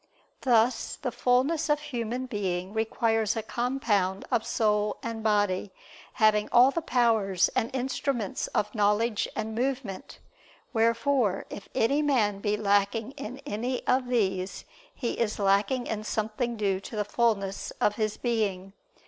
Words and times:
Thus 0.41 0.95
the 0.95 1.11
fulness 1.11 1.69
of 1.69 1.79
human 1.79 2.25
being 2.25 2.73
requires 2.73 3.35
a 3.35 3.43
compound 3.43 4.25
of 4.31 4.47
soul 4.47 4.97
and 5.03 5.21
body, 5.21 5.69
having 6.13 6.49
all 6.51 6.71
the 6.71 6.81
powers 6.81 7.49
and 7.55 7.69
instruments 7.71 8.47
of 8.47 8.73
knowledge 8.73 9.27
and 9.35 9.53
movement: 9.53 10.17
wherefore 10.73 11.45
if 11.51 11.69
any 11.75 12.01
man 12.01 12.39
be 12.39 12.57
lacking 12.57 13.11
in 13.11 13.41
any 13.45 13.85
of 13.85 14.07
these, 14.07 14.65
he 14.91 15.19
is 15.19 15.37
lacking 15.37 15.85
in 15.85 16.03
something 16.03 16.57
due 16.57 16.79
to 16.79 16.95
the 16.95 17.05
fulness 17.05 17.69
of 17.79 17.97
his 17.97 18.17
being. 18.17 18.73